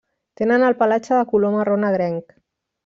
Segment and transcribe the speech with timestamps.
[0.39, 2.39] Tenen el pelatge de color marró negrenc.